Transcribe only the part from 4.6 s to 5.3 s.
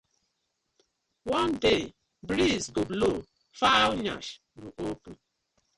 open: